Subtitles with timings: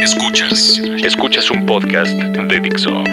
[0.00, 3.04] Escuchas, escuchas un podcast de Dixo.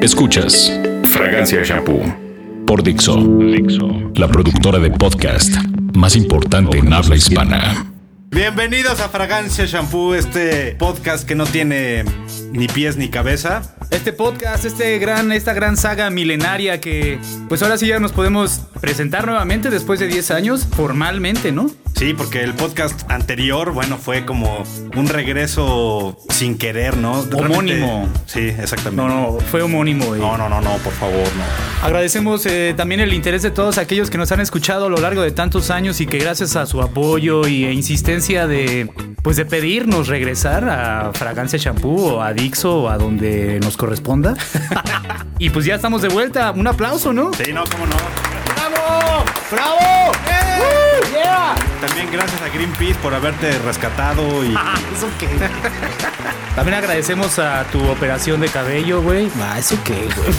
[0.00, 0.72] Escuchas
[1.04, 2.29] Fragancia Shampoo
[2.70, 5.52] por Dixo, Dixo, la productora de podcast
[5.92, 7.84] más importante en habla hispana.
[8.28, 12.04] Bienvenidos a Fragancia Shampoo, este podcast que no tiene
[12.52, 13.74] ni pies ni cabeza.
[13.90, 18.60] Este podcast, este gran, esta gran saga milenaria que pues ahora sí ya nos podemos
[18.80, 21.72] presentar nuevamente después de 10 años, formalmente, ¿no?
[21.96, 24.62] Sí, porque el podcast anterior, bueno, fue como
[24.96, 27.22] un regreso sin querer, ¿no?
[27.36, 28.08] Homónimo.
[28.26, 28.94] sí, exactamente.
[28.94, 30.14] No, no, fue homónimo.
[30.14, 31.69] y No, no, no, no, por favor, no.
[31.82, 35.22] Agradecemos eh, también el interés de todos aquellos que nos han escuchado a lo largo
[35.22, 38.90] de tantos años y que gracias a su apoyo y e insistencia de
[39.22, 44.34] pues de pedirnos regresar a Fragancia Shampoo o a Dixo o a donde nos corresponda.
[45.38, 46.50] y pues ya estamos de vuelta.
[46.50, 47.32] Un aplauso, ¿no?
[47.32, 47.96] Sí, no, cómo no.
[48.54, 49.24] ¡Bravo!
[49.50, 50.12] ¡Bravo!
[50.26, 50.39] ¡Uh!
[51.30, 51.54] ¡Yeah!
[51.80, 54.48] También gracias a Greenpeace por haberte rescatado y
[54.94, 55.28] ¿Eso qué?
[56.54, 59.30] También agradecemos a tu operación de cabello, güey.
[59.40, 60.30] Ah, ¿eso qué, güey?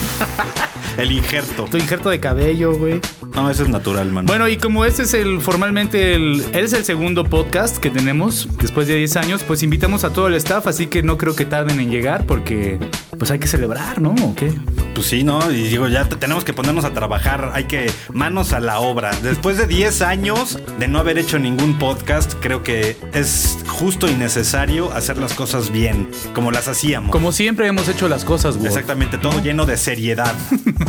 [0.98, 1.64] el injerto.
[1.64, 3.00] Tu injerto de cabello, güey.
[3.34, 4.26] No, eso es natural, man.
[4.26, 8.86] Bueno, y como este es el formalmente el, es el segundo podcast que tenemos después
[8.86, 11.80] de 10 años, pues invitamos a todo el staff, así que no creo que tarden
[11.80, 12.78] en llegar porque
[13.18, 14.10] pues hay que celebrar, ¿no?
[14.10, 14.52] ¿O qué?
[14.94, 15.50] Pues sí, ¿no?
[15.50, 19.10] Y digo, ya te- tenemos que ponernos a trabajar, hay que manos a la obra.
[19.22, 24.14] Después de 10 años de no haber hecho ningún podcast, creo que es justo y
[24.14, 27.10] necesario hacer las cosas bien, como las hacíamos.
[27.10, 28.68] Como siempre hemos hecho las cosas, güey.
[28.68, 30.34] Exactamente, todo lleno de seriedad.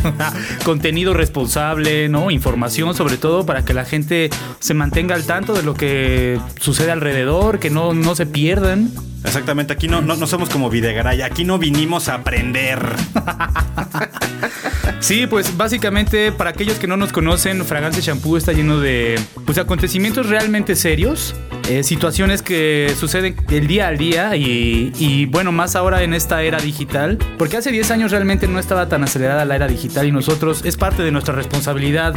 [0.64, 2.30] Contenido responsable, ¿no?
[2.30, 4.28] Información sobre todo para que la gente
[4.60, 8.90] se mantenga al tanto de lo que sucede alrededor, que no, no se pierdan.
[9.24, 12.78] Exactamente, aquí no, no, no somos como Videgaray, aquí no vinimos a aprender.
[15.04, 19.58] Sí, pues básicamente para aquellos que no nos conocen, Fragancia Shampoo está lleno de pues
[19.58, 21.34] acontecimientos realmente serios,
[21.68, 26.42] eh, situaciones que suceden el día al día y, y, bueno, más ahora en esta
[26.42, 30.12] era digital, porque hace 10 años realmente no estaba tan acelerada la era digital y
[30.12, 32.14] nosotros es parte de nuestra responsabilidad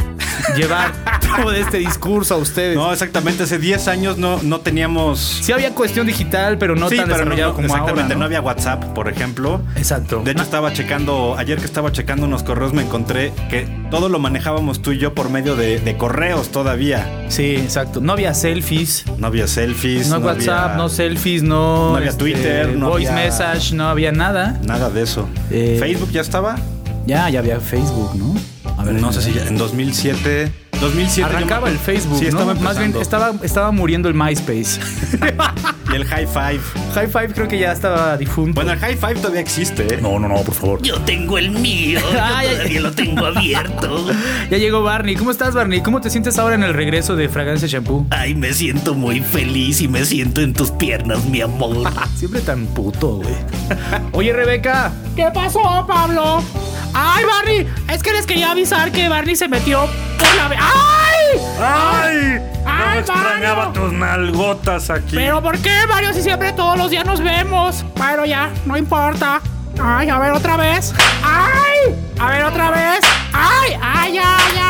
[0.56, 0.92] llevar
[1.36, 2.76] todo este discurso a ustedes.
[2.76, 5.40] No, exactamente, hace 10 años no, no teníamos...
[5.42, 8.18] Sí había cuestión digital, pero no sí, tan pero no, desarrollado como exactamente, ahora, no
[8.20, 8.24] ¿no?
[8.26, 9.60] había WhatsApp, por ejemplo.
[9.76, 10.22] Exacto.
[10.24, 14.18] De hecho, estaba checando, ayer que estaba checando unos correos, me encontré que todo lo
[14.18, 17.06] manejábamos tú y yo por medio de, de correos todavía.
[17.28, 18.00] Sí, exacto.
[18.00, 19.04] No había selfies.
[19.18, 20.08] No había selfies.
[20.08, 21.56] No, WhatsApp, había no selfies, no.
[21.86, 24.58] este, no había Twitter, no voice había- message, no había nada.
[24.64, 25.28] Nada de eso.
[25.50, 26.56] Eh, ¿Facebook ya estaba?
[27.06, 28.34] Ya, ya había Facebook, ¿no?
[28.76, 30.52] A ver, no sé si ya, en 2007.
[30.80, 32.30] 2007 yo me Arrancaba el Facebook, Sí, ¿no?
[32.30, 34.80] estaba Más bien estaba, estaba muriendo el MySpace.
[35.90, 36.60] Y el High Five.
[36.94, 38.56] High Five creo que ya estaba difunto.
[38.56, 39.98] Bueno, el High Five todavía existe, ¿eh?
[40.02, 40.82] no, no, no, por favor.
[40.82, 44.06] Yo tengo el mío, yo Ay, ay, todavía lo tengo abierto.
[44.50, 45.14] Ya llegó Barney.
[45.16, 45.80] ¿Cómo estás, Barney?
[45.80, 48.06] ¿Cómo te sientes ahora en el regreso de Fragancia Shampoo?
[48.10, 51.90] Ay, me siento muy feliz y me siento en tus piernas, mi amor.
[52.16, 53.34] Siempre tan puto, güey.
[54.12, 54.92] Oye, Rebeca.
[55.16, 56.42] ¿Qué pasó, Pablo?
[56.94, 57.66] ¡Ay, Barney!
[57.88, 59.88] Es que les quería avisar que Barney se metió
[60.18, 60.46] por la...
[60.46, 61.40] ¡Ay!
[61.60, 62.38] ¡Ay!
[62.66, 63.82] ¡Ay, no extrañaba Mario!
[63.82, 65.16] tus nalgotas aquí.
[65.16, 67.84] ¿Pero por qué, Mario, si siempre todos los días nos vemos?
[67.96, 69.40] Bueno, ya, no importa.
[69.80, 70.94] ¡Ay, a ver otra vez!
[71.22, 71.94] ¡Ay!
[72.18, 73.00] A ver otra vez.
[73.32, 73.78] ¡Ay!
[73.80, 74.67] ¡Ay, ya, ya,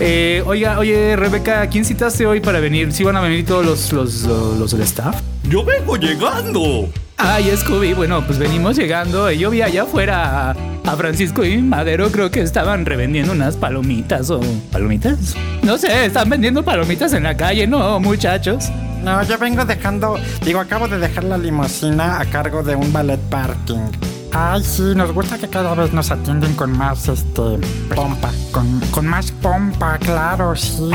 [0.00, 2.92] Eh, oiga, oye, Rebeca, ¿a quién citaste hoy para venir?
[2.92, 5.20] ¿Sí van a venir todos los, los, los del staff?
[5.48, 6.88] Yo vengo llegando.
[7.16, 9.28] Ay, Scooby, bueno, pues venimos llegando.
[9.32, 14.30] Yo vi allá afuera a, a Francisco y Madero, creo que estaban revendiendo unas palomitas
[14.30, 14.40] o...
[14.70, 15.34] ¿Palomitas?
[15.62, 18.70] No sé, están vendiendo palomitas en la calle, ¿no, muchachos?
[19.02, 23.18] No, yo vengo dejando, digo, acabo de dejar la limusina a cargo de un ballet
[23.30, 23.90] parking.
[24.32, 27.58] Ay, sí, nos gusta que cada vez nos atienden con más, este,
[27.94, 30.90] pompa, con, con más pompa, claro, sí.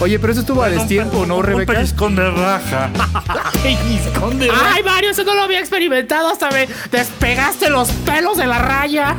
[0.00, 1.74] Oye, pero eso estuvo a destiempo, ¿no, Un Rebeca?
[1.74, 2.90] pellizcón de raja.
[3.64, 6.28] ¡Ay, Mario, eso no lo había experimentado!
[6.28, 9.16] Hasta me despegaste los pelos de la raya.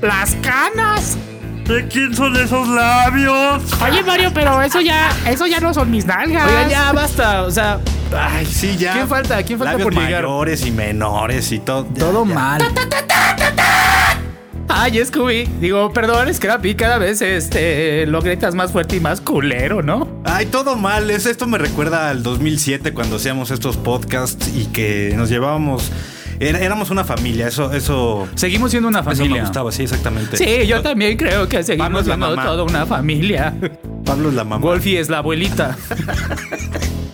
[0.00, 1.16] ¡Las canas!
[1.66, 3.62] ¿De quién son esos labios?
[3.82, 6.46] Oye, Mario, pero eso ya, eso ya no son mis nalgas.
[6.46, 7.80] Oigan, ya basta, o sea,
[8.16, 8.92] Ay, sí, ya.
[8.92, 9.42] ¿Quién falta?
[9.42, 10.22] ¿Quién falta Labios por llegar?
[10.24, 11.84] mayores y menores y todo.
[11.84, 12.34] Todo ya.
[12.34, 12.62] mal.
[14.68, 19.82] Ay, Scooby, digo, perdón, Scrappy, cada vez este lo gritas más fuerte y más culero,
[19.82, 20.08] ¿no?
[20.24, 21.10] Ay, todo mal.
[21.10, 25.90] Es, esto me recuerda al 2007 cuando hacíamos estos podcasts y que nos llevábamos
[26.40, 29.42] éramos una familia, eso, eso, Seguimos siendo una eso me familia.
[29.42, 30.36] gustaba, sí, exactamente.
[30.36, 32.44] Sí, yo también creo que Pablo seguimos es la siendo mamá.
[32.44, 33.54] toda una familia.
[34.04, 34.64] Pablo es la mamá.
[34.64, 35.76] Wolfie es la abuelita.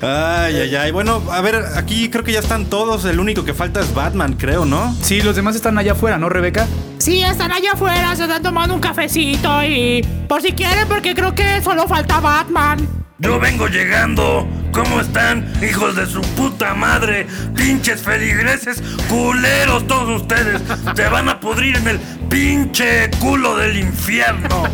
[0.02, 0.90] Ay, ay, ay.
[0.92, 3.04] Bueno, a ver, aquí creo que ya están todos.
[3.04, 4.94] El único que falta es Batman, creo, ¿no?
[5.02, 6.66] Sí, los demás están allá afuera, ¿no, Rebeca?
[6.96, 11.34] Sí, están allá afuera, se están tomando un cafecito y por si quieren, porque creo
[11.34, 12.88] que solo falta Batman.
[13.20, 14.48] Yo vengo llegando.
[14.72, 17.26] ¿Cómo están, hijos de su puta madre?
[17.54, 20.62] Pinches feligreses, culeros todos ustedes.
[20.94, 24.64] Se van a pudrir en el pinche culo del infierno.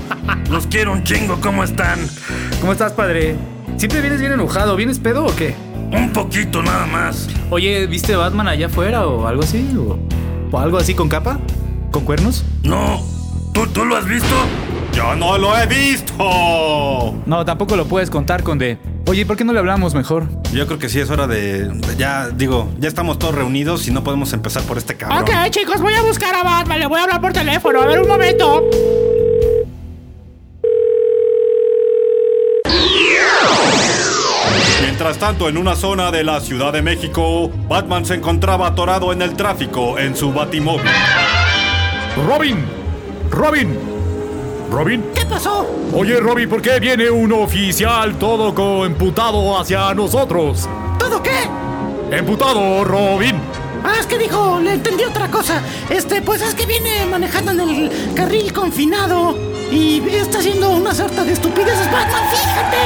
[0.51, 1.99] Los quiero un chingo, ¿cómo están?
[2.61, 3.37] ¿Cómo estás, padre?
[3.79, 4.77] ¿Siempre vienes bien enojado?
[4.77, 5.55] ¿Vienes pedo o qué?
[5.91, 7.29] Un poquito nada más.
[7.51, 9.75] Oye, ¿viste Batman allá afuera o algo así?
[9.77, 9.99] ¿O,
[10.53, 11.41] o algo así con capa?
[11.91, 12.45] ¿Con cuernos?
[12.63, 13.03] No.
[13.53, 14.35] ¿Tú, tú lo has visto?
[14.97, 17.15] Yo no lo he visto.
[17.27, 18.79] No, tampoco lo puedes contar, Conde.
[19.07, 20.27] Oye, ¿por qué no le hablamos mejor?
[20.55, 21.71] Yo creo que sí es hora de.
[21.99, 25.19] Ya, digo, ya estamos todos reunidos y no podemos empezar por este cabrón.
[25.19, 27.83] Ok, chicos, voy a buscar a Batman, le voy a hablar por teléfono.
[27.83, 28.65] A ver, un momento.
[34.81, 39.21] Mientras tanto, en una zona de la Ciudad de México, Batman se encontraba atorado en
[39.21, 40.91] el tráfico en su batimóvil.
[42.27, 42.65] Robin,
[43.31, 43.96] Robin,
[44.71, 45.05] Robin.
[45.15, 45.67] ¿Qué pasó?
[45.93, 50.69] Oye, Robin, ¿por qué viene un oficial todo emputado hacia nosotros?
[50.99, 51.49] ¿Todo qué?
[52.11, 53.37] Emputado, Robin.
[53.85, 55.63] Ah, es que dijo, le entendí otra cosa.
[55.91, 59.37] Este, pues es que viene manejando en el carril confinado
[59.71, 61.91] y está haciendo una sarta de estupideces.
[61.91, 62.77] Batman, fíjate.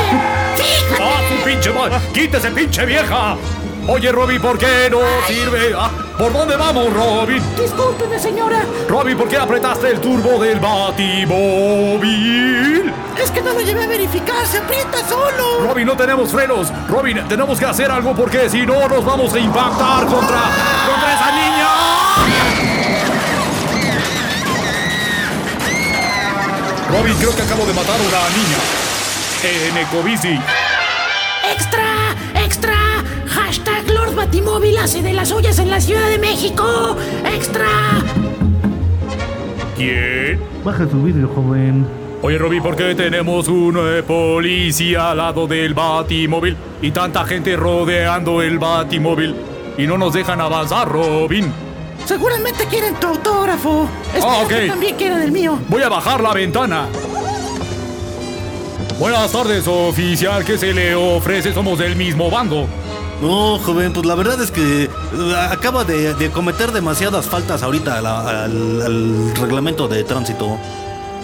[0.56, 1.02] Fíjate.
[1.02, 1.90] ¡Ah, su pinche mal!
[2.12, 3.36] ¡Quítese, pinche vieja!
[3.88, 5.74] Oye, Robin, ¿por qué no sirve?
[5.76, 7.42] Ah, ¿Por dónde vamos, Robin?
[7.56, 8.62] Discúlpeme, señora.
[8.88, 11.30] Robin, ¿por qué apretaste el turbo del batimóvil?
[13.20, 15.60] Es que no lo llevé a verificar, se aprieta solo.
[15.62, 16.72] Robin, no tenemos frenos.
[16.88, 20.40] Robin, tenemos que hacer algo porque si no nos vamos a impactar contra,
[20.86, 21.68] contra esa niña.
[26.90, 28.58] Robin, creo que acabo de matar a una niña.
[29.42, 30.38] En Ecobici.
[31.50, 31.50] ¡Extra!
[31.52, 31.89] ¡Extra!
[34.24, 36.94] Batimóvil hace de las ollas en la Ciudad de México.
[37.24, 37.64] ¡Extra!
[39.74, 40.38] ¿Quién?
[40.62, 41.86] Baja su vidrio, joven.
[42.20, 47.56] Oye, Robin, ¿por qué tenemos un eh, policía al lado del batimóvil y tanta gente
[47.56, 49.34] rodeando el batimóvil
[49.78, 51.50] y no nos dejan avanzar, Robin?
[52.04, 53.88] Seguramente quieren tu autógrafo.
[54.14, 54.48] Espero Ah, ok.
[54.50, 55.58] que también quieran el mío.
[55.68, 56.88] Voy a bajar la ventana.
[58.98, 60.44] Buenas tardes, oficial.
[60.44, 61.54] ¿Qué se le ofrece?
[61.54, 62.68] Somos del mismo bando.
[63.20, 64.88] No, joven, pues la verdad es que eh,
[65.50, 70.56] acaba de, de cometer demasiadas faltas ahorita al, al reglamento de tránsito.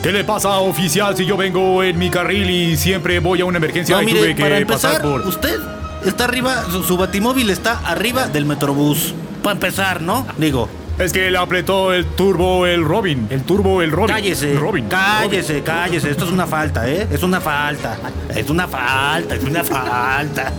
[0.03, 3.57] ¿Qué le pasa, oficial, si yo vengo en mi carril y siempre voy a una
[3.57, 5.27] emergencia No, y mire, tuve que para empezar, pasar por...
[5.27, 5.59] usted
[6.05, 9.15] está arriba, su, su batimóvil está arriba del metrobús.
[9.43, 10.27] Para empezar, ¿no?
[10.37, 13.27] Digo, Es que le apretó el turbo el Robin.
[13.31, 14.15] El turbo el Robin.
[14.15, 14.87] cállese, Robin.
[14.89, 16.11] cállese, cállese.
[16.11, 17.09] Esto es una falta, ¿eh?
[17.11, 17.97] Es una falta.
[18.35, 20.53] Es una falta, es una falta.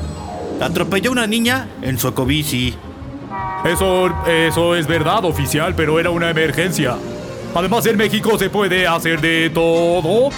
[0.59, 2.73] Atropelló a una niña en su ecobici.
[3.65, 6.95] Eso, eso es verdad, oficial, pero era una emergencia.
[7.53, 10.29] Además, en México se puede hacer de todo.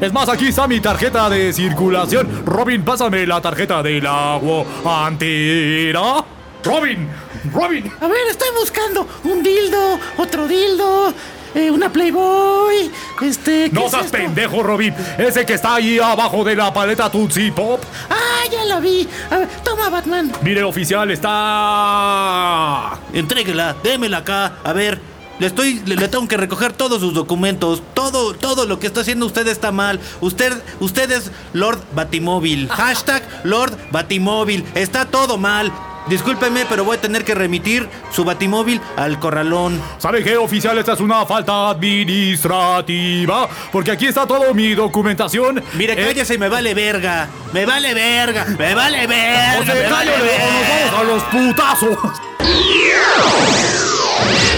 [0.00, 2.44] Es más, aquí está mi tarjeta de circulación.
[2.44, 6.24] Robin, pásame la tarjeta del agua antera.
[6.64, 7.08] Robin,
[7.52, 7.92] Robin.
[8.00, 11.12] A ver, estoy buscando un dildo, otro dildo,
[11.54, 12.90] eh, una Playboy.
[13.22, 13.70] Este.
[13.70, 14.18] ¿qué No es seas esto?
[14.18, 14.94] pendejo, Robin.
[15.18, 17.80] Ese que está ahí abajo de la paleta Tootsie Pop.
[18.10, 19.06] Ah, ya la vi.
[19.30, 20.32] A ver, toma, Batman.
[20.42, 22.98] Mire, oficial, está...
[23.12, 24.54] Entréguela, démela acá.
[24.64, 25.00] A ver,
[25.38, 27.82] le estoy, le, le tengo que recoger todos sus documentos.
[27.94, 30.00] Todo, todo lo que está haciendo usted está mal.
[30.20, 32.68] Usted, usted es Lord Batimóvil.
[32.68, 34.64] Hashtag Lord Batimóvil.
[34.74, 35.72] Está todo mal.
[36.08, 39.80] Discúlpeme, pero voy a tener que remitir su batimóvil al corralón.
[39.98, 40.76] ¿Sabe qué, oficial?
[40.78, 43.48] Esta es una falta administrativa.
[43.70, 45.62] Porque aquí está toda mi documentación.
[45.74, 47.28] Mire, Eh, cállese y me vale verga.
[47.52, 48.44] Me vale verga.
[48.58, 49.60] Me vale verga.
[49.60, 50.90] O se me calle vale o nos verga.
[50.92, 51.98] vamos a los putazos.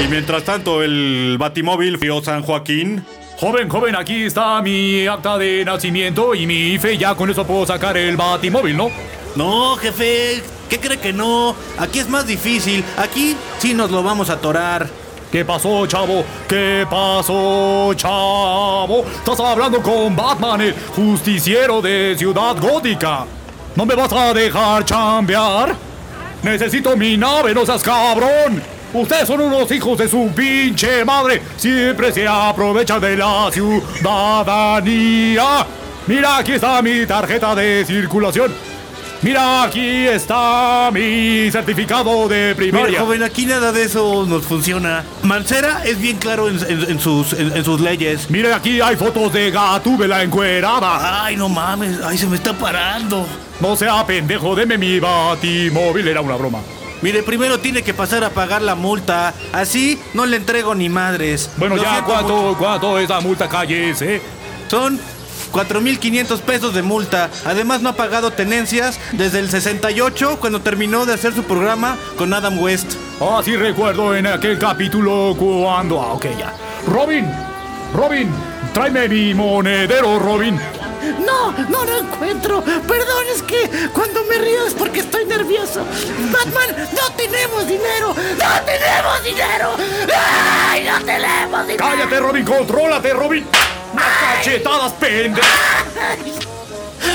[0.04, 3.04] Y mientras tanto, el batimóvil Fío San Joaquín.
[3.38, 6.96] Joven, joven, aquí está mi acta de nacimiento y mi IFE.
[6.98, 8.90] Ya con eso puedo sacar el batimóvil, ¿no?
[9.36, 10.42] No, jefe.
[10.68, 11.54] ¿Qué cree que no?
[11.78, 12.82] Aquí es más difícil.
[12.96, 14.88] Aquí sí nos lo vamos a atorar.
[15.30, 16.24] ¿Qué pasó, chavo?
[16.48, 19.04] ¿Qué pasó, chavo?
[19.16, 23.26] Estás hablando con Batman, el justiciero de Ciudad Gótica.
[23.74, 25.74] ¿No me vas a dejar chambear?
[26.42, 28.62] Necesito mi nave, no seas cabrón.
[28.92, 31.42] Ustedes son unos hijos de su pinche madre.
[31.56, 35.66] Siempre se aprovechan de la ciudadanía.
[36.06, 38.73] Mira, aquí está mi tarjeta de circulación.
[39.24, 43.00] Mira, aquí está mi certificado de primaria.
[43.00, 45.02] joven, aquí nada de eso nos funciona.
[45.22, 48.28] Mancera es bien claro en, en- en sus, en, en sus leyes.
[48.30, 51.24] Mire, aquí hay fotos de Gatúbela encuerada.
[51.24, 53.26] Ay, no mames, ay, se me está parando.
[53.60, 56.58] No sea pendejo, deme mi batimóvil, era una broma.
[57.00, 59.32] Mire, primero tiene que pasar a pagar la multa.
[59.54, 61.48] Así no le entrego ni madres.
[61.56, 62.58] Bueno, Lo ya, ¿cuánto, mucho.
[62.58, 64.20] cuánto es la multa calles, eh?
[64.68, 64.98] Son
[65.54, 67.30] 4.500 pesos de multa.
[67.44, 72.34] Además no ha pagado tenencias desde el 68 cuando terminó de hacer su programa con
[72.34, 72.94] Adam West.
[73.20, 76.02] Ah, sí recuerdo en aquel capítulo cuando...
[76.02, 76.52] Ah, ok, ya.
[76.88, 77.30] Robin,
[77.94, 78.28] Robin,
[78.72, 80.58] tráeme mi monedero, Robin.
[81.24, 82.62] No, no lo encuentro.
[82.62, 85.84] Perdón, es que cuando me río es porque estoy nervioso.
[86.32, 88.08] Batman, no tenemos dinero.
[88.08, 89.70] No tenemos dinero.
[90.68, 91.84] ¡Ay, no tenemos dinero!
[91.84, 93.46] Cállate, Robin, contrólate, Robin.
[94.20, 95.46] Cachetadas, pendejo.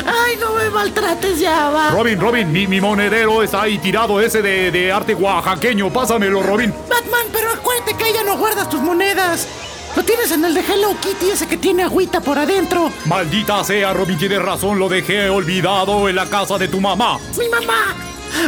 [0.05, 1.89] Ay, no me maltrates ya, va.
[1.91, 5.91] Robin, Robin, mi, mi monedero está ahí tirado, ese de, de arte oaxaqueño.
[5.91, 6.73] Pásamelo, Robin.
[6.89, 9.47] Batman, pero acuérdate que ya no guardas tus monedas.
[9.95, 12.91] Lo tienes en el de Hello Kitty, ese que tiene agüita por adentro.
[13.05, 17.17] Maldita sea, Robin, tienes razón, lo dejé olvidado en la casa de tu mamá.
[17.37, 17.95] ¡Mi mamá!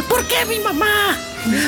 [0.08, 1.16] ¿Por qué mi mamá?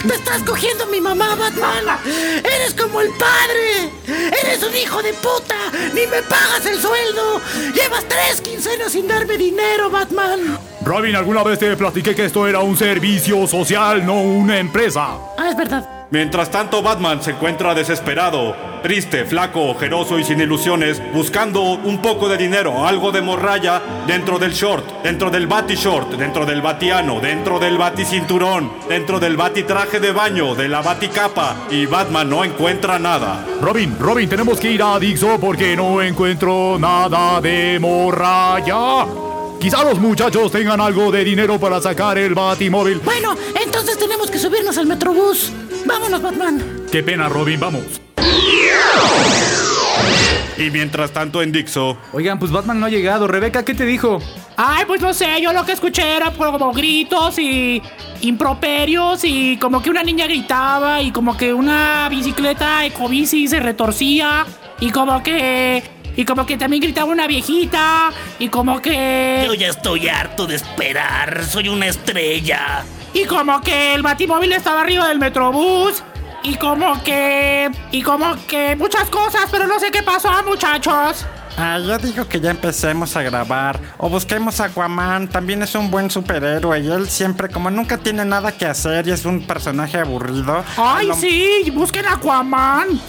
[0.07, 1.99] ¡Te estás cogiendo a mi mamá, Batman!
[2.39, 3.91] ¡Eres como el padre!
[4.07, 5.57] ¡Eres un hijo de puta!
[5.93, 7.41] ¡Ni me pagas el sueldo!
[7.75, 10.59] ¡Llevas tres quincenas sin darme dinero, Batman!
[10.85, 15.19] Robin, alguna vez te platiqué que esto era un servicio social, no una empresa.
[15.37, 16.04] Ah, es verdad.
[16.15, 18.55] Mientras tanto, Batman se encuentra desesperado,
[18.85, 24.39] triste, flaco, ojeroso y sin ilusiones, buscando un poco de dinero, algo de morralla dentro
[24.39, 29.37] del short, dentro del bati short, dentro del batiano, dentro del bati cinturón, dentro del
[29.37, 33.45] bati traje de baño, de la bati capa, y Batman no encuentra nada.
[33.61, 39.05] Robin, Robin, tenemos que ir a Dixo porque no encuentro nada de morralla.
[39.65, 43.01] Quizá los muchachos tengan algo de dinero para sacar el batimóvil.
[43.01, 45.51] Bueno, entonces tenemos que subirnos al metrobús.
[45.85, 46.63] Vámonos, Batman.
[46.91, 47.83] Qué pena, Robin, vamos.
[50.57, 53.27] Y mientras tanto en Dixo, Oigan, pues Batman no ha llegado.
[53.27, 54.21] Rebeca, ¿qué te dijo?
[54.57, 57.83] Ay, pues no sé, yo lo que escuché era como gritos y
[58.21, 64.47] improperios y como que una niña gritaba y como que una bicicleta ecobici se retorcía
[64.79, 65.83] y como que
[66.17, 70.55] y como que también gritaba una viejita y como que Yo ya estoy harto de
[70.55, 71.45] esperar.
[71.45, 72.85] Soy una estrella.
[73.15, 76.03] Y como que el batimóvil estaba arriba del metrobús
[76.43, 81.25] y como que y como que muchas cosas, pero no sé qué pasó, muchachos.
[81.57, 83.79] Ah, yo digo que ya empecemos a grabar.
[83.99, 86.81] O busquemos a Aquaman, también es un buen superhéroe.
[86.81, 90.65] Y él siempre, como nunca tiene nada que hacer y es un personaje aburrido.
[90.77, 93.01] Ay, lo- sí, busquen a Aquaman.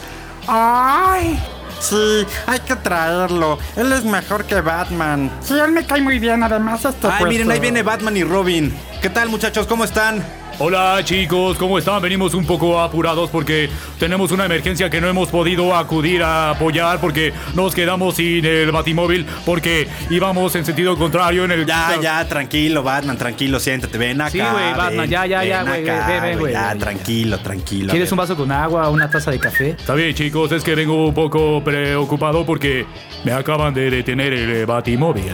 [0.48, 1.40] Ay.
[1.80, 3.58] Sí, hay que traerlo.
[3.76, 5.32] Él es mejor que Batman.
[5.42, 6.44] Sí, él me cae muy bien.
[6.44, 8.74] Además, este Ay, miren, ahí viene Batman y Robin.
[9.02, 9.68] ¿Qué tal, muchachos?
[9.68, 10.24] ¿Cómo están?
[10.58, 12.02] Hola chicos, ¿cómo están?
[12.02, 13.70] Venimos un poco apurados porque
[14.00, 18.72] tenemos una emergencia que no hemos podido acudir a apoyar porque nos quedamos sin el
[18.72, 21.66] batimóvil porque íbamos en sentido contrario en el...
[21.66, 24.30] Ya, ya, tranquilo, Batman, tranquilo, siéntate, ven acá.
[24.30, 27.92] Sí, güey, Batman, ven, ya, ya, ya, güey, acá, ven, ven, güey, Ya, tranquilo, tranquilo.
[27.92, 29.72] ¿Quieres un vaso con agua, una taza de café?
[29.72, 32.86] Está bien chicos, es que vengo un poco preocupado porque
[33.26, 35.34] me acaban de detener el batimóvil.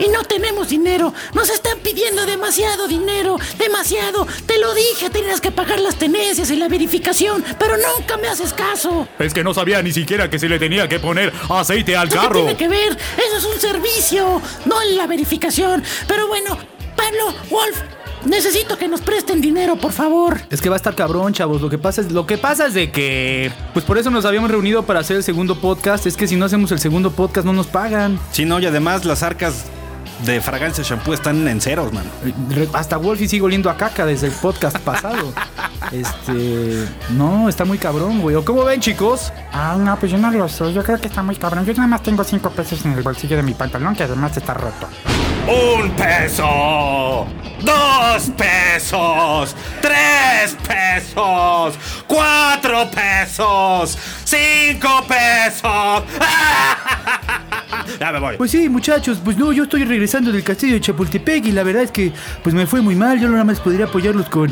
[0.00, 1.12] Y no tenemos dinero.
[1.34, 3.36] Nos están pidiendo demasiado dinero.
[3.58, 4.26] Demasiado.
[4.46, 7.44] Te lo dije, tenías que pagar las tenencias y la verificación.
[7.58, 9.06] Pero nunca me haces caso.
[9.18, 12.16] Es que no sabía ni siquiera que se le tenía que poner aceite al ¿Eso
[12.16, 12.34] qué carro.
[12.36, 12.96] tiene que ver?
[13.26, 15.82] Eso es un servicio, no la verificación.
[16.08, 16.56] Pero bueno,
[16.96, 17.78] Pablo, Wolf,
[18.24, 20.40] necesito que nos presten dinero, por favor.
[20.50, 21.60] Es que va a estar cabrón, chavos.
[21.60, 24.50] Lo que pasa es, lo que pasa es de que, pues por eso nos habíamos
[24.50, 26.06] reunido para hacer el segundo podcast.
[26.06, 28.18] Es que si no hacemos el segundo podcast no nos pagan.
[28.32, 29.64] Sí, no, y además las arcas
[30.24, 32.04] de fragancia shampoo están en ceros, man.
[32.50, 35.32] Re- Hasta Wolfie sigue oliendo a caca desde el podcast pasado.
[35.92, 38.36] Este, no, está muy cabrón, güey.
[38.36, 39.32] ¿O cómo ven, chicos?
[39.50, 40.72] Ay, no, pues yo no lo sé.
[40.72, 41.64] Yo creo que está muy cabrón.
[41.64, 44.54] Yo nada más tengo cinco pesos en el bolsillo de mi pantalón, que además está
[44.54, 44.86] roto.
[45.48, 47.26] Un peso,
[47.62, 51.74] dos pesos, tres pesos,
[52.06, 56.04] cuatro pesos, cinco pesos.
[57.98, 58.36] Ya me voy.
[58.36, 61.82] Pues sí, muchachos, pues no, yo estoy regresando del castillo de Chapultepec y la verdad
[61.82, 63.18] es que pues me fue muy mal.
[63.20, 64.50] Yo nada más podría apoyarlos con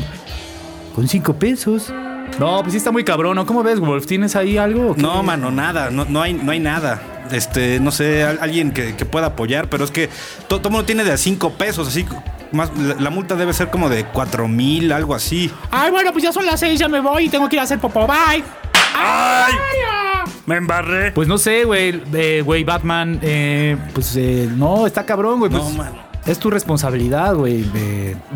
[0.95, 1.93] con cinco pesos.
[2.39, 3.45] No, pues sí está muy cabrón, ¿no?
[3.45, 4.05] ¿Cómo ves, Wolf?
[4.05, 4.91] ¿Tienes ahí algo?
[4.91, 5.01] o qué?
[5.01, 7.01] No, mano, nada, no, no hay, no hay nada.
[7.31, 10.09] Este, no sé, al- alguien que, que pueda apoyar, pero es que
[10.47, 12.05] to- todo mundo tiene de a cinco pesos, así
[12.51, 15.51] más la, la multa debe ser como de cuatro mil, algo así.
[15.71, 17.63] Ay, bueno, pues ya son las seis, ya me voy y tengo que ir a
[17.63, 18.05] hacer popó.
[18.07, 18.43] Bye.
[18.95, 19.53] ¡Ay!
[20.49, 21.11] Me embarré.
[21.11, 25.51] Pues no sé, güey, eh, güey, Batman, eh, pues eh, no, está cabrón, güey.
[25.51, 25.99] No, pues, mano.
[26.25, 27.63] es tu responsabilidad, güey.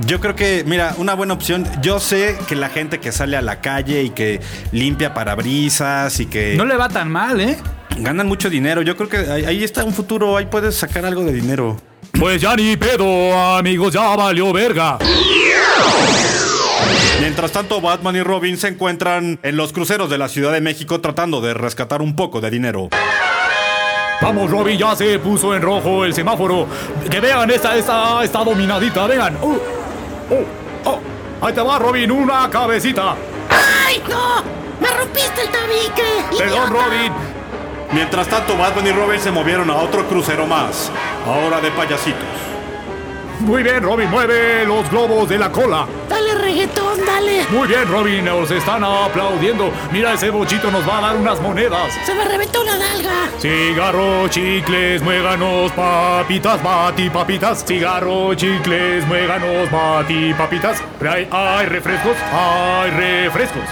[0.06, 1.68] Yo creo que, mira, una buena opción.
[1.82, 4.42] Yo sé que la gente que sale a la calle y que
[4.72, 7.58] limpia parabrisas y que No le va tan mal, ¿eh?
[7.98, 8.84] ganan mucho dinero.
[8.84, 10.38] Yo creo que ahí, ahí está un futuro.
[10.38, 11.82] Ahí puedes sacar algo de dinero.
[12.20, 15.00] Pues ya ni pedo, amigos, ya valió verga.
[17.20, 21.00] Mientras tanto, Batman y Robin se encuentran en los cruceros de la Ciudad de México
[21.00, 22.90] tratando de rescatar un poco de dinero.
[24.22, 26.68] Vamos, Robin, ya se puso en rojo el semáforo.
[27.10, 29.36] Que vean, esta, esta está dominadita, vean.
[29.42, 29.58] Uh,
[30.32, 31.00] oh, oh.
[31.42, 33.16] Ahí te va, Robin, una cabecita.
[33.50, 34.42] ¡Ay, no!
[34.80, 36.38] ¡Me rompiste el tabique!
[36.38, 36.70] Perdón, idiota!
[36.70, 37.14] Robin.
[37.92, 40.90] Mientras tanto, Batman y Robin se movieron a otro crucero más,
[41.28, 42.24] ahora de payasitos.
[43.42, 45.86] Muy bien, Robin, mueve los globos de la cola.
[46.08, 47.46] Dale reggaetón, dale.
[47.50, 49.72] Muy bien, Robin, nos están aplaudiendo.
[49.92, 51.94] Mira, ese bochito nos va a dar unas monedas.
[52.06, 53.30] Se me reventó una nalga.
[53.40, 57.64] Cigarro, chicles, muéganos, papitas, bati, papitas.
[57.66, 60.82] Cigarro, chicles, muéganos, bati, papitas.
[61.02, 63.64] Hay, hay refrescos, hay refrescos.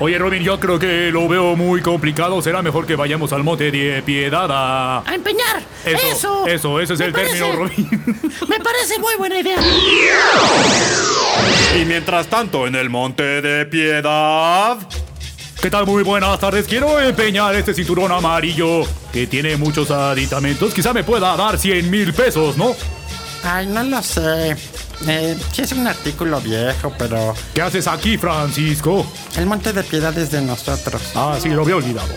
[0.00, 2.42] Oye, Robin, yo creo que lo veo muy complicado.
[2.42, 5.08] Será mejor que vayamos al monte de piedad a...
[5.08, 5.62] A empeñar.
[5.84, 6.48] Eso, Eso.
[6.48, 7.88] eso, ese es Me el término, Robin.
[8.48, 9.56] Me parece muy buena idea.
[11.80, 14.76] Y mientras tanto, en el Monte de Piedad...
[15.60, 15.86] ¿Qué tal?
[15.86, 16.66] Muy buenas tardes.
[16.66, 20.74] Quiero empeñar este cinturón amarillo que tiene muchos aditamentos.
[20.74, 22.74] Quizá me pueda dar 100 mil pesos, ¿no?
[23.42, 24.56] Ay, no lo sé.
[25.08, 29.06] Eh, sí es un artículo viejo, pero ¿Qué haces aquí, Francisco?
[29.36, 31.00] el Monte de Piedad es de nosotros.
[31.14, 32.14] Ah, sí, lo había olvidado.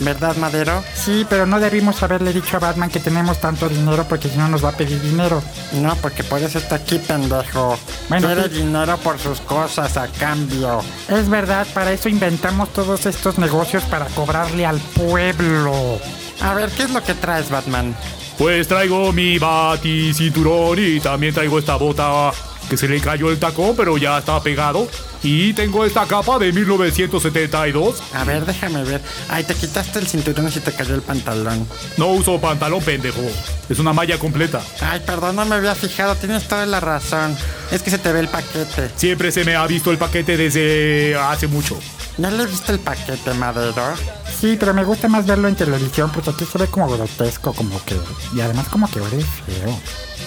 [0.00, 0.82] ¿Verdad, Madero?
[0.94, 4.48] Sí, pero no debimos haberle dicho a Batman que tenemos tanto dinero porque si no
[4.48, 5.42] nos va a pedir dinero.
[5.72, 7.78] No, porque por eso está aquí, pendejo.
[8.08, 8.62] Bueno, Quiere sí.
[8.62, 10.80] dinero por sus cosas a cambio.
[11.08, 16.00] Es verdad, para eso inventamos todos estos negocios para cobrarle al pueblo.
[16.40, 17.94] A ver, ¿qué es lo que traes, Batman?
[18.38, 22.30] Pues traigo mi bati cinturón y también traigo esta bota
[22.70, 24.88] que se le cayó el tacón, pero ya está pegado.
[25.22, 28.02] Y tengo esta capa de 1972.
[28.14, 29.02] A ver, déjame ver.
[29.28, 31.66] Ay, te quitaste el cinturón y se te cayó el pantalón.
[31.96, 33.20] No uso pantalón, pendejo.
[33.68, 34.62] Es una malla completa.
[34.80, 36.14] Ay, perdón, no me había fijado.
[36.14, 37.36] Tienes toda la razón.
[37.70, 38.90] Es que se te ve el paquete.
[38.96, 41.78] Siempre se me ha visto el paquete desde hace mucho.
[42.16, 43.94] ¿Ya le viste el paquete, Madero?
[44.40, 47.82] Sí, pero me gusta más verlo en televisión porque aquí se ve como grotesco, como
[47.84, 47.96] que...
[48.34, 49.80] Y además como que huele feo.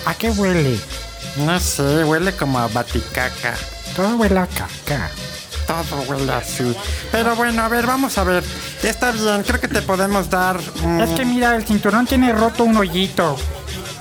[0.05, 0.79] ¿A qué huele?
[1.37, 3.55] No sé, huele como a baticaca.
[3.95, 5.09] Todo huele a caca.
[5.67, 6.75] Todo huele así.
[7.11, 8.43] Pero bueno, a ver, vamos a ver.
[8.81, 10.59] Está bien, creo que te podemos dar.
[10.83, 13.37] mm, Es que mira, el cinturón tiene roto un hoyito.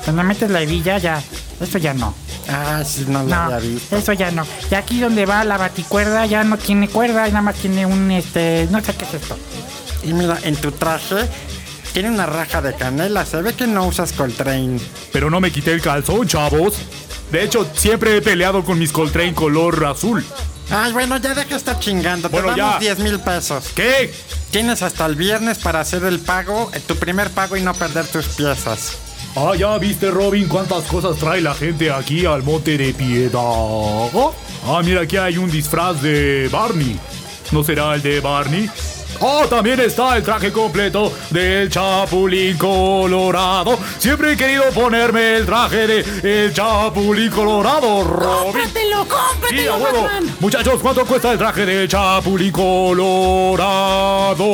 [0.05, 1.22] Cuando metes la hebilla ya...
[1.61, 2.14] Eso ya no.
[2.48, 3.96] Ah, sí, no lo No, había visto.
[3.96, 4.44] eso ya no.
[4.68, 8.11] Y aquí donde va la baticuerda ya no tiene cuerda y nada más tiene un,
[8.11, 8.66] este...
[8.70, 9.38] No sé qué es esto.
[10.02, 11.28] Y mira, en tu traje
[11.92, 13.24] tiene una raja de canela.
[13.24, 14.81] Se ve que no usas Coltrane.
[15.12, 16.74] Pero no me quité el calzón, chavos.
[17.33, 20.23] De hecho, siempre he peleado con mis Coltrane color azul.
[20.71, 22.29] Ay, bueno, ya deja de estar chingando.
[22.29, 22.79] Te damos ya.
[22.79, 23.71] 10 mil pesos.
[23.75, 24.12] ¿Qué?
[24.51, 28.07] Tienes hasta el viernes para hacer el pago, eh, tu primer pago y no perder
[28.07, 28.99] tus piezas.
[29.35, 33.33] Ah, ya viste, Robin, cuántas cosas trae la gente aquí al monte de piedad.
[34.66, 36.99] Ah, mira, aquí hay un disfraz de Barney.
[37.51, 38.68] ¿No será el de Barney?
[39.20, 43.79] Ah, también está el traje completo del Chapulín Colorado.
[43.98, 48.53] Siempre he querido ponerme el traje de el Chapulín Colorado, Robin.
[48.53, 49.79] ¡Cómpratelo, cómpratelo!
[50.40, 54.44] Muchachos, ¿cuánto cuesta el traje de Chapulín Colorado?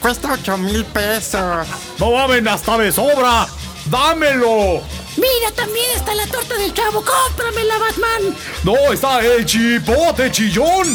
[0.00, 1.66] Cuesta 8 mil pesos.
[1.98, 3.46] No mames, hasta me sobra.
[3.86, 4.82] ¡Dámelo!
[5.16, 7.02] Mira, también está la torta del chavo.
[7.02, 8.36] ¡Cómpramela, Batman!
[8.62, 10.86] No, está el chipote chillón.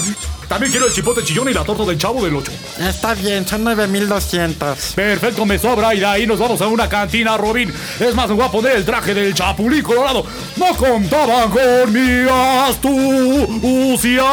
[0.52, 2.52] También quiero el chipote chillón y la torta del chavo del 8.
[2.82, 4.92] Está bien, son 9200.
[4.96, 7.74] Perfecto, me sobra y de ahí nos vamos a una cantina, Robin.
[8.02, 10.26] Es más, me voy a poner el traje del chapulín colorado.
[10.58, 12.30] No contaban con mi
[12.68, 14.26] astucia.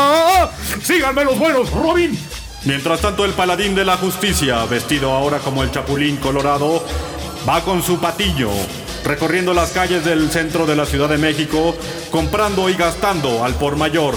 [0.83, 2.19] Síganme los buenos, Robin.
[2.65, 6.85] Mientras tanto, el paladín de la justicia, vestido ahora como el Chapulín Colorado,
[7.49, 8.51] va con su patillo,
[9.05, 11.77] recorriendo las calles del centro de la Ciudad de México,
[12.11, 14.17] comprando y gastando al por mayor.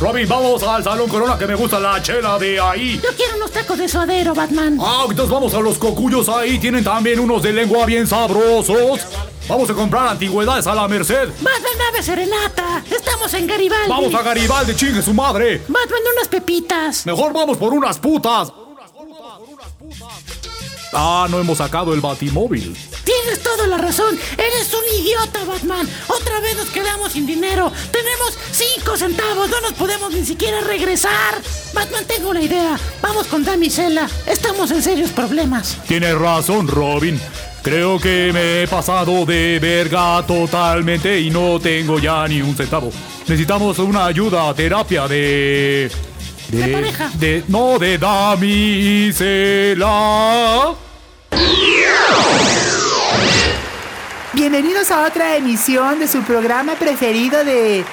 [0.00, 3.00] Robin, vamos al Salón Corona que me gusta la chela de ahí.
[3.02, 4.78] Yo quiero unos tacos de suadero, Batman.
[4.80, 6.58] Ah, entonces vamos a los cocuyos ahí.
[6.58, 9.00] Tienen también unos de lengua bien sabrosos.
[9.48, 11.28] Vamos a comprar antigüedades a la merced.
[11.40, 12.82] Batman, dame serenata.
[12.90, 13.88] Estamos en Garibaldi.
[13.88, 15.58] Vamos a Garibaldi, chingue su madre.
[15.68, 17.06] Batman, unas pepitas.
[17.06, 18.52] Mejor vamos por unas putas.
[20.92, 22.76] Ah, no hemos sacado el batimóvil.
[23.04, 24.18] Tienes toda la razón.
[24.38, 25.86] Eres un idiota, Batman.
[26.08, 27.70] Otra vez nos quedamos sin dinero.
[27.92, 29.48] Tenemos cinco centavos.
[29.50, 31.40] No nos podemos ni siquiera regresar.
[31.72, 32.78] Batman, tengo una idea.
[33.02, 34.08] Vamos con damisela.
[34.26, 35.76] Estamos en serios problemas.
[35.86, 37.20] Tienes razón, Robin.
[37.62, 42.90] Creo que me he pasado de verga totalmente y no tengo ya ni un centavo.
[43.26, 45.90] Necesitamos una ayuda, terapia de...
[46.48, 47.10] De, pareja.
[47.14, 49.84] de- no, de damisela.
[54.34, 57.84] Bienvenidos a otra emisión de su programa preferido de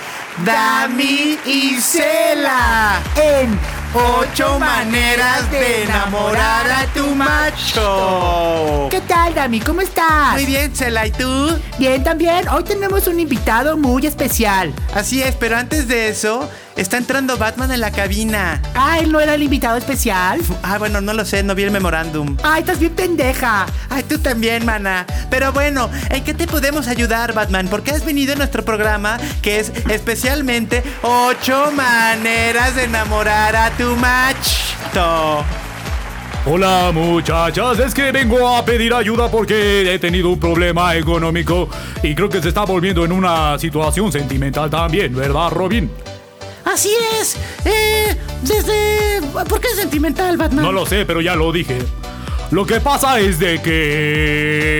[0.43, 3.59] Dami y Cela en
[3.93, 8.87] Ocho Maneras de Enamorar a tu Macho.
[8.89, 9.59] ¿Qué tal, Dami?
[9.59, 10.33] ¿Cómo estás?
[10.33, 11.59] Muy bien, Cela, ¿y tú?
[11.77, 12.49] Bien, también.
[12.49, 14.73] Hoy tenemos un invitado muy especial.
[14.95, 16.49] Así es, pero antes de eso,
[16.81, 18.61] está entrando Batman en la cabina.
[18.73, 20.41] Ah, él no era el invitado especial.
[20.63, 22.37] Ah, bueno, no lo sé, no vi el memorándum.
[22.43, 23.67] Ay, estás bien pendeja.
[23.89, 25.05] Ay, tú también, mana.
[25.29, 27.67] Pero bueno, ¿en qué te podemos ayudar, Batman?
[27.69, 33.95] Porque has venido a nuestro programa que es especialmente ocho maneras de enamorar a tu
[33.97, 35.45] macho.
[36.43, 41.69] Hola muchachas, es que vengo a pedir ayuda porque he tenido un problema económico
[42.01, 45.91] y creo que se está volviendo en una situación sentimental también, ¿verdad Robin?
[46.73, 47.35] Así es.
[47.65, 49.21] Eh, desde...
[49.47, 50.63] ¿Por qué es sentimental, Batman?
[50.63, 51.79] No lo sé, pero ya lo dije.
[52.51, 54.71] Lo que pasa es de que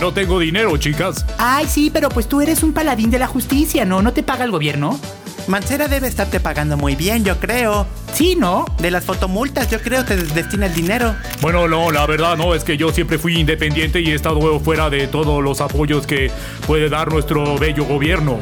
[0.00, 1.24] no tengo dinero, chicas.
[1.38, 4.00] Ay, sí, pero pues tú eres un paladín de la justicia, ¿no?
[4.02, 5.00] ¿No te paga el gobierno?
[5.48, 7.86] Mancera debe estarte pagando muy bien, yo creo.
[8.12, 8.66] Sí, ¿no?
[8.80, 11.14] De las fotomultas, yo creo, te destina el dinero.
[11.40, 14.90] Bueno, no, la verdad no, es que yo siempre fui independiente y he estado fuera
[14.90, 16.30] de todos los apoyos que
[16.66, 18.38] puede dar nuestro bello gobierno.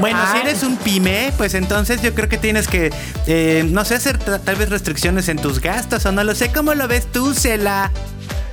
[0.00, 0.42] Bueno, si Ay.
[0.44, 2.90] eres un pyme, pues entonces yo creo que tienes que,
[3.26, 6.50] eh, no sé, hacer tal vez restricciones en tus gastos o no lo sé.
[6.50, 7.90] ¿Cómo lo ves tú, Cela?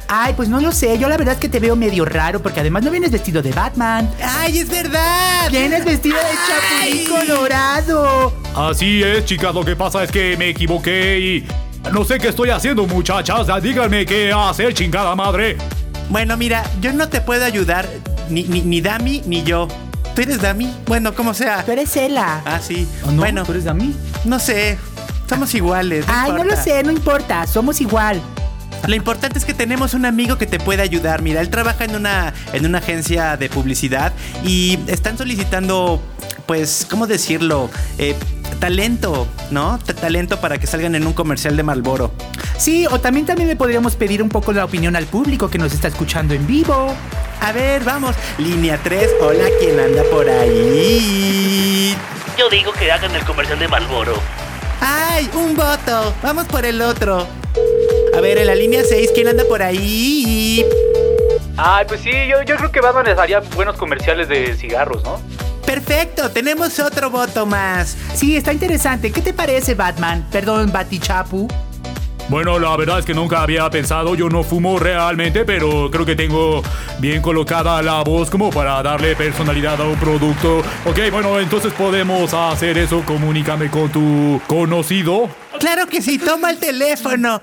[0.10, 0.98] Ay, pues no lo sé.
[0.98, 3.52] Yo la verdad es que te veo medio raro porque además no vienes vestido de
[3.52, 4.10] Batman.
[4.24, 5.50] ¡Ay, es verdad!
[5.52, 8.34] Vienes vestido de Chapulín Colorado.
[8.56, 11.48] Así es, chicas, lo que pasa es que me equivoqué y
[11.92, 13.48] no sé qué estoy haciendo, muchachas.
[13.62, 15.58] Díganme qué hacer, chingada madre.
[16.10, 17.88] Bueno, mira, yo no te puedo ayudar,
[18.30, 19.68] ni, ni, ni Dami ni yo.
[20.18, 20.76] ¿Tú eres Dami?
[20.88, 21.64] Bueno, como sea.
[21.64, 22.42] Tú eres Ela.
[22.44, 22.88] Ah, sí.
[23.04, 23.18] ¿O no?
[23.18, 23.96] Bueno, ¿Tú eres de mí?
[24.26, 24.80] no sé.
[25.30, 26.06] Somos iguales.
[26.08, 27.46] Ay, no lo sé, no importa.
[27.46, 28.20] Somos igual.
[28.88, 31.22] Lo importante es que tenemos un amigo que te puede ayudar.
[31.22, 34.12] Mira, él trabaja en una, en una agencia de publicidad
[34.44, 36.02] y están solicitando,
[36.48, 37.70] pues, ¿cómo decirlo?
[38.00, 38.16] Eh,
[38.60, 39.78] talento, ¿no?
[39.80, 42.12] T- talento para que salgan en un comercial de Malboro.
[42.58, 45.74] Sí, o también también le podríamos pedir un poco la opinión al público que nos
[45.74, 46.94] está escuchando en vivo.
[47.42, 48.16] A ver, vamos.
[48.40, 51.96] Línea 3, hola, ¿quién anda por ahí?
[52.38, 54.14] Yo digo que hagan el comercial de Malboro.
[54.82, 56.14] ¡Ay, un voto!
[56.22, 57.28] Vamos por el otro.
[58.16, 60.66] A ver, en la línea 6, ¿quién anda por ahí?
[61.58, 65.20] Ay, pues sí, yo, yo creo que Batman les haría buenos comerciales de cigarros, ¿no?
[65.68, 67.98] Perfecto, tenemos otro voto más.
[68.16, 69.12] Sí, está interesante.
[69.12, 70.26] ¿Qué te parece, Batman?
[70.32, 71.46] Perdón, Batichapu.
[72.30, 76.16] Bueno, la verdad es que nunca había pensado, yo no fumo realmente, pero creo que
[76.16, 76.64] tengo
[77.00, 80.60] bien colocada la voz como para darle personalidad a un producto.
[80.86, 85.30] Ok, bueno, entonces podemos hacer eso, comunícame con tu conocido.
[85.60, 87.42] Claro que sí, toma el teléfono.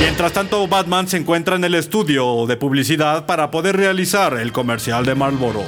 [0.00, 5.04] Mientras tanto, Batman se encuentra en el estudio de publicidad para poder realizar el comercial
[5.04, 5.64] de Marlboro.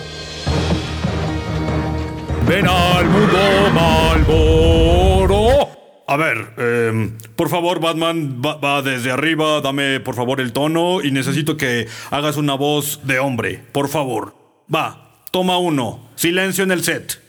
[2.49, 3.39] Ven al mundo
[3.75, 5.69] Malboro.
[6.07, 11.03] A ver, eh, por favor, Batman, va, va desde arriba, dame por favor el tono
[11.03, 14.35] y necesito que hagas una voz de hombre, por favor.
[14.75, 17.21] Va, toma uno, silencio en el set.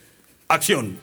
[0.48, 0.98] Acción.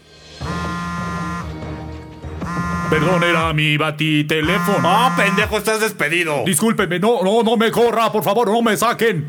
[2.88, 4.88] Perdón, era mi batiteléfono.
[4.88, 6.44] ¡Ah, pendejo, estás despedido!
[6.46, 9.26] Discúlpeme, no, no, no me corra, por favor, no me saquen.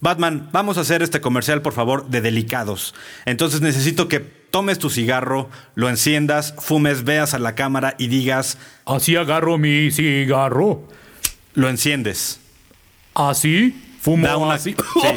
[0.00, 2.94] Batman, vamos a hacer este comercial, por favor, de delicados.
[3.24, 8.58] Entonces necesito que tomes tu cigarro, lo enciendas, fumes, veas a la cámara y digas,
[8.86, 10.84] Así agarro mi cigarro.
[11.54, 12.40] lo enciendes.
[13.14, 14.76] Así, fumo Da una- así.
[15.02, 15.08] Sí.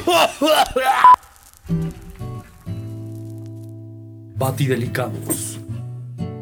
[4.35, 5.59] Bati delicados.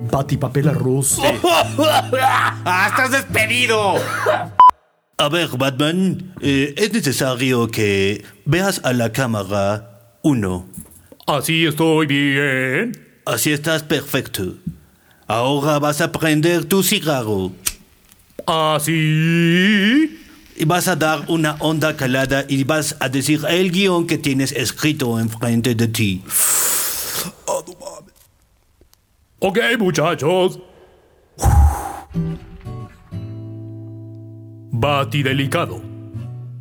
[0.09, 1.19] Bati papel arroz.
[2.65, 3.95] ¡Ah, estás despedido!
[5.19, 10.65] A ver, Batman, eh, es necesario que veas a la cámara uno.
[11.27, 13.19] Así estoy bien.
[13.25, 14.55] Así estás perfecto.
[15.27, 17.51] Ahora vas a prender tu cigarro
[18.47, 20.17] Así.
[20.55, 24.53] y vas a dar una onda calada y vas a decir el guion que tienes
[24.53, 26.23] escrito enfrente de ti.
[29.39, 30.59] Ok, muchachos.
[34.81, 35.81] Bati delicado.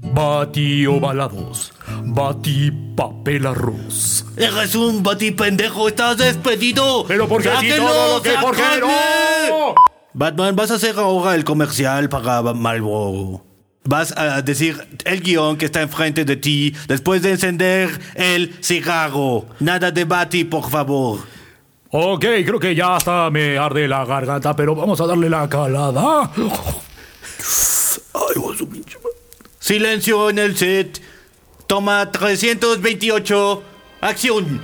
[0.02, 1.72] Bati ovalados.
[2.02, 4.26] Bati papel arroz.
[4.36, 7.04] Eres un batipendejo, estás despedido.
[7.06, 8.80] Pero ¿por qué sí ¡Sáquenlo, todo lo que por qué sácame!
[9.50, 9.74] no?
[10.14, 13.44] Batman, vas a hacer ahora el comercial para Marlboro.
[13.84, 19.46] Vas a decir el guion que está enfrente de ti después de encender el cigarro.
[19.60, 21.20] Nada de Bati, por favor.
[21.92, 26.32] Ok, creo que ya hasta me arde la garganta, pero vamos a darle la calada.
[29.58, 31.02] Silencio en el set.
[31.66, 33.62] Toma 328.
[34.00, 34.60] Acción.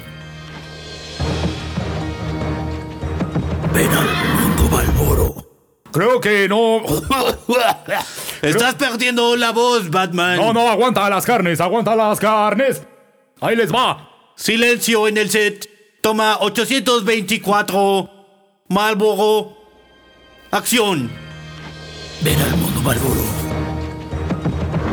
[5.93, 6.83] Creo que no.
[8.43, 10.37] Estás perdiendo la voz, Batman.
[10.37, 12.83] No, no, aguanta las carnes, aguanta las carnes.
[13.41, 14.11] Ahí les va.
[14.35, 15.69] Silencio en el set.
[16.01, 18.11] Toma 824.
[18.69, 19.57] Marlboro.
[20.51, 21.11] Acción.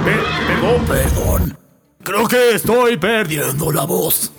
[0.05, 0.85] Pe- perdón.
[0.87, 1.57] Perdón.
[2.03, 4.31] Creo que estoy perdiendo la voz.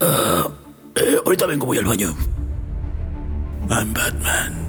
[0.00, 0.48] Ah,
[0.96, 2.16] eh, ahorita vengo, voy al baño.
[3.70, 4.68] I'm Batman.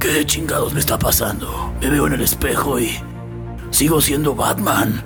[0.00, 1.72] ¿Qué chingados me está pasando?
[1.80, 2.98] Me veo en el espejo y
[3.70, 5.02] sigo siendo Batman.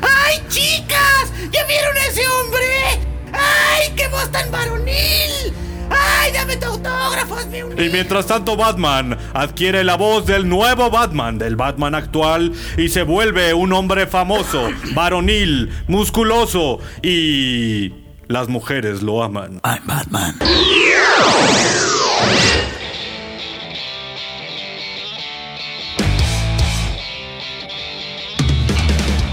[0.00, 1.32] ¡Ay, chicas!
[1.50, 3.00] ¿Ya vieron a ese hombre?
[3.32, 5.52] ¡Ay, qué voz tan varonil!
[5.90, 7.36] ¡Ay, dame tu autógrafo.
[7.78, 13.02] Y mientras tanto Batman adquiere la voz del nuevo Batman, del Batman actual, y se
[13.02, 17.92] vuelve un hombre famoso, varonil, musculoso y...
[18.28, 19.60] Las mujeres lo aman.
[19.62, 20.34] I'm Batman.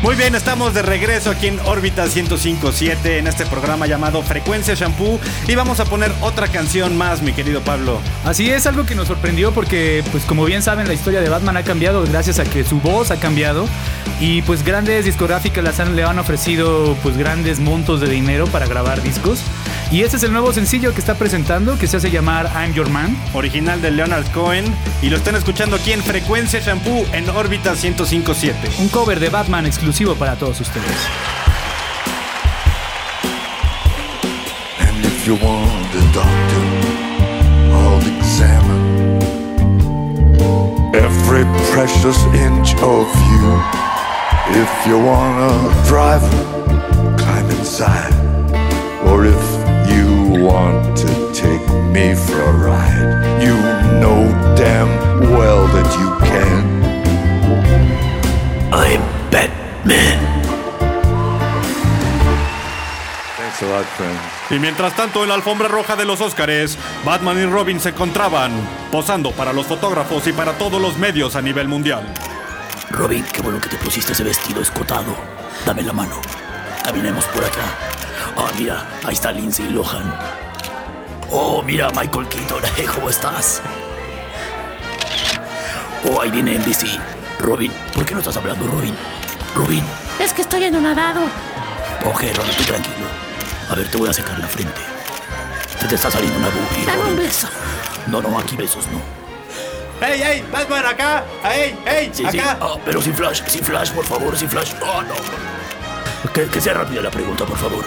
[0.03, 5.17] Muy bien, estamos de regreso aquí en órbita 1057 en este programa llamado Frecuencia Shampoo
[5.47, 8.01] y vamos a poner otra canción más, mi querido Pablo.
[8.25, 11.55] Así es, algo que nos sorprendió porque, pues como bien saben, la historia de Batman
[11.55, 13.65] ha cambiado gracias a que su voz ha cambiado
[14.19, 18.65] y pues grandes discográficas las han- le han ofrecido pues grandes montos de dinero para
[18.67, 19.39] grabar discos.
[19.89, 22.89] Y este es el nuevo sencillo que está presentando que se hace llamar I'm Your
[22.89, 23.15] Man.
[23.33, 24.65] Original de Leonard Cohen
[25.01, 28.69] y lo están escuchando aquí en Frecuencia Shampoo en órbita 1057.
[28.79, 31.07] Un cover de Batman exclusivo para todos ustedes.
[34.79, 36.63] And if you want a doctor,
[37.71, 39.21] I'll examine
[40.95, 43.61] every precious inch of you.
[44.63, 45.53] If you wanna
[45.85, 46.23] drive,
[47.15, 48.13] climb inside.
[49.05, 49.45] Or if
[49.93, 53.72] you want to take me for a ride, you
[64.49, 68.51] Y mientras tanto en la alfombra roja de los Óscares, Batman y Robin se encontraban
[68.91, 72.03] posando para los fotógrafos y para todos los medios a nivel mundial.
[72.89, 75.15] Robin, qué bueno que te pusiste ese vestido escotado.
[75.65, 76.21] Dame la mano.
[76.83, 77.63] Caminemos por acá.
[78.37, 80.13] Ah, mira, ahí está Lindsay Lohan.
[81.31, 82.61] Oh, mira, Michael Keaton.
[82.95, 83.61] ¿Cómo estás?
[86.05, 86.99] Oh, ahí viene NBC.
[87.39, 88.93] Robin, ¿por qué no estás hablando, Robin?
[89.55, 89.83] Robin.
[90.19, 91.21] Es que estoy anonadado.
[92.05, 93.22] Ok, Robin, tú tranquilo.
[93.73, 94.79] A ver, te voy a secar la frente.
[95.79, 97.47] Te te está saliendo una boobie, Dame un beso.
[98.05, 99.01] No, no, aquí besos no.
[100.05, 100.45] ¡Ey, ey!
[100.51, 101.23] ¡Batman acá!
[101.43, 102.11] ¡Ey, ey!
[102.13, 102.39] Sí, sí.
[102.39, 102.55] ¡Acá!
[102.61, 104.73] Ah, pero sin flash, sin flash, por favor, sin flash.
[104.79, 105.15] Oh, no.
[106.33, 107.83] Que, que sea rápida la pregunta, por favor.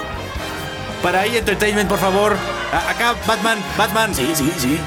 [1.01, 2.35] Para ahí Entertainment, por favor.
[2.73, 4.13] A- acá, Batman, Batman.
[4.13, 4.77] Sí, sí, sí.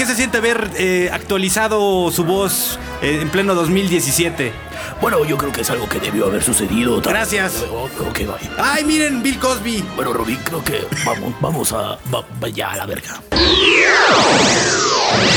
[0.00, 4.50] ¿Qué se siente ver eh, actualizado su voz eh, en pleno 2017?
[5.02, 7.02] Bueno, yo creo que es algo que debió haber sucedido.
[7.02, 7.62] tal- Gracias.
[7.70, 8.50] Oh, ok, bye.
[8.56, 9.22] ¡Ay, miren!
[9.22, 9.84] Bill Cosby.
[9.96, 11.98] Bueno, Robin, creo que vamos, vamos a.
[12.14, 13.20] va- vaya a la verga.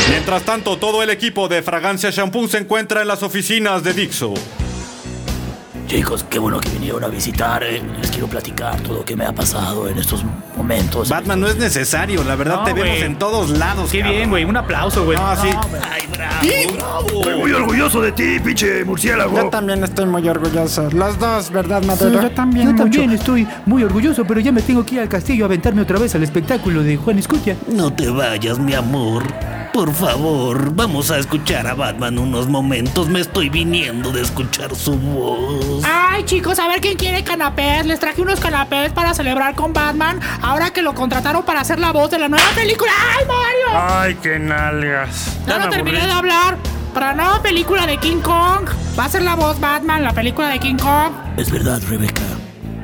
[0.10, 4.34] Mientras tanto, todo el equipo de Fragancia Shampoo se encuentra en las oficinas de Dixo.
[5.88, 7.64] Chicos, qué bueno que vinieron a visitar.
[7.64, 7.82] eh.
[8.02, 10.24] Les quiero platicar todo lo que me ha pasado en estos
[10.58, 11.10] momentos.
[11.10, 12.24] Batman, no es necesario.
[12.24, 13.92] La verdad, No, te vemos en todos lados.
[13.92, 14.18] Qué cabrón.
[14.18, 14.44] bien, güey.
[14.46, 15.18] Un aplauso, güey.
[15.22, 15.50] Ah, sí.
[15.92, 17.08] Ay, bravo.
[17.20, 19.36] Estoy muy orgulloso de ti, pinche murciélago.
[19.38, 20.90] Yo también estoy muy orgulloso.
[20.92, 22.22] Los dos, ¿verdad, Sí, Madero?
[22.24, 22.84] yo también Yo mucho.
[22.84, 26.00] también estoy muy orgulloso, pero ya me tengo que ir al castillo a aventarme otra
[26.00, 27.56] vez al espectáculo de Juan Escutia.
[27.68, 29.24] No te vayas, mi amor.
[29.74, 33.10] Por favor, vamos a escuchar a Batman unos momentos.
[33.10, 35.84] Me estoy viniendo de escuchar su voz.
[35.84, 37.84] Ay, chicos, a ver quién quiere canapés.
[37.88, 40.20] Les traje unos canapés para celebrar con Batman.
[40.44, 42.92] Ahora que lo contrataron para hacer la voz de la nueva película.
[43.18, 44.00] ¡Ay, Mario!
[44.00, 45.40] Ay, qué nalgas.
[45.48, 46.56] Ya no terminé de hablar.
[46.94, 48.70] Para la nueva película de King Kong.
[48.98, 51.14] Va a ser la voz Batman, la película de King Kong.
[51.36, 52.22] Es verdad, Rebeca.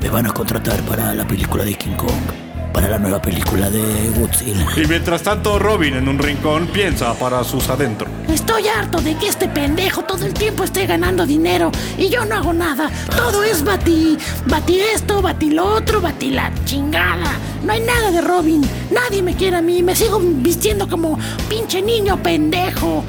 [0.01, 2.38] Me van a contratar para la película de King Kong.
[2.73, 4.67] Para la nueva película de Godzilla.
[4.75, 8.07] Y mientras tanto, Robin en un rincón piensa para sus adentro.
[8.27, 12.35] Estoy harto de que este pendejo todo el tiempo esté ganando dinero y yo no
[12.35, 12.89] hago nada.
[13.15, 17.31] Todo es bati, bati esto, bati lo otro, bati la chingada.
[17.63, 18.61] No hay nada de Robin.
[18.91, 19.83] Nadie me quiere a mí.
[19.83, 21.17] Me sigo vistiendo como
[21.49, 23.03] pinche niño pendejo.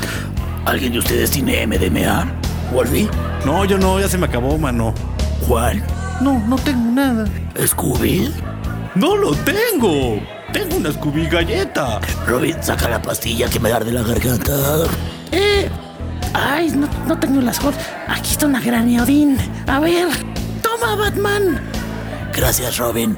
[0.64, 2.26] ¿Alguien de ustedes tiene MDMA?
[2.72, 3.08] ¿Wolfie?
[3.44, 4.94] No, yo no, ya se me acabó, mano.
[5.46, 5.82] Juan.
[6.20, 7.26] No, no tengo nada.
[7.66, 8.30] ¿Scooby?
[8.94, 10.20] ¡No lo tengo!
[10.52, 12.00] Tengo una Scooby galleta.
[12.26, 14.52] Robin, saca la pastilla que me arde la garganta.
[15.30, 15.70] Eh.
[16.34, 17.84] Ay, no, no tengo las cosas.
[18.08, 19.38] Aquí está una graniodín.
[19.68, 20.08] A ver.
[20.62, 21.60] Toma, Batman.
[22.34, 23.16] Gracias, Robin.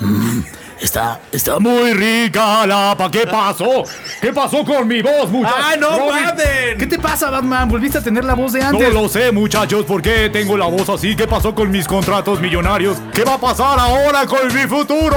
[0.00, 0.40] Mm,
[0.80, 3.10] está, está muy rica la pa.
[3.10, 3.84] ¿Qué pasó?
[4.20, 5.60] ¿Qué pasó con mi voz, muchachos?
[5.64, 6.78] ¡Ay, no Robin, mamen!
[6.78, 7.68] ¿Qué te pasa, Batman?
[7.68, 8.92] Volviste a tener la voz de antes.
[8.92, 11.14] No lo sé, muchachos, ¿por qué tengo la voz así?
[11.16, 12.98] ¿Qué pasó con mis contratos millonarios?
[13.12, 15.16] ¿Qué va a pasar ahora con mi futuro?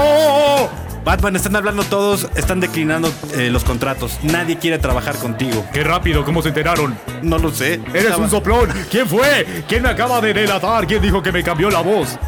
[1.04, 4.18] Batman, están hablando todos, están declinando eh, los contratos.
[4.22, 5.64] Nadie quiere trabajar contigo.
[5.72, 6.98] Qué rápido, ¿cómo se enteraron?
[7.22, 7.74] No lo sé.
[7.90, 8.68] Eres Estaba- un soplón.
[8.90, 9.64] ¿Quién fue?
[9.66, 10.86] ¿Quién me acaba de delatar?
[10.86, 12.18] ¿Quién dijo que me cambió la voz?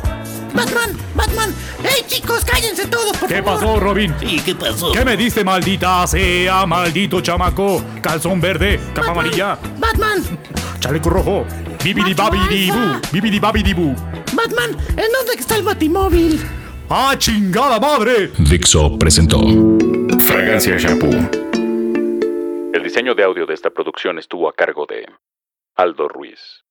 [0.54, 1.54] Batman, Batman.
[1.82, 3.60] ¡Ey, chicos, cállense todos, por ¿Qué favor!
[3.60, 4.14] pasó, Robin?
[4.20, 4.92] ¿Y qué pasó?
[4.92, 7.82] ¿Qué me diste, maldita sea, maldito chamaco?
[8.02, 10.22] Calzón verde, capa amarilla, Batman,
[10.80, 11.46] chaleco rojo,
[11.82, 13.94] bibidi babidi bu, bibidi babidi bu.
[14.34, 16.40] Batman, ¿en dónde está el batimóvil?
[16.88, 18.30] ¡Ah, chingada madre!
[18.38, 19.40] Dixo presentó
[20.18, 21.10] Fragancia Shampoo.
[22.72, 25.06] El diseño de audio de esta producción estuvo a cargo de
[25.76, 26.64] Aldo Ruiz.